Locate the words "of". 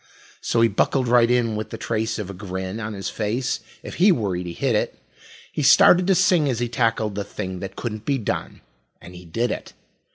2.17-2.27